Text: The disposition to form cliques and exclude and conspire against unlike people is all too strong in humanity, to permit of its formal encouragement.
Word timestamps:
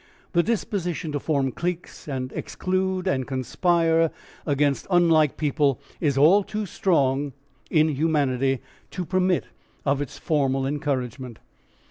The 0.33 0.41
disposition 0.41 1.11
to 1.11 1.19
form 1.19 1.51
cliques 1.51 2.07
and 2.07 2.33
exclude 2.33 3.05
and 3.05 3.27
conspire 3.27 4.09
against 4.47 4.87
unlike 4.89 5.37
people 5.37 5.79
is 5.99 6.17
all 6.17 6.43
too 6.43 6.65
strong 6.65 7.33
in 7.69 7.87
humanity, 7.89 8.61
to 8.89 9.05
permit 9.05 9.43
of 9.85 10.01
its 10.01 10.17
formal 10.17 10.65
encouragement. 10.65 11.37